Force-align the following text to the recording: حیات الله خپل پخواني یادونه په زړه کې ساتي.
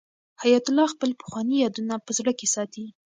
حیات 0.41 0.65
الله 0.69 0.87
خپل 0.93 1.09
پخواني 1.21 1.55
یادونه 1.63 1.95
په 2.05 2.11
زړه 2.17 2.31
کې 2.39 2.47
ساتي. 2.55 2.85